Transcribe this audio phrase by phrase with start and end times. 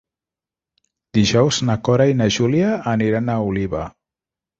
[1.17, 3.83] Dijous na Cora i na Júlia aniran a Oliva.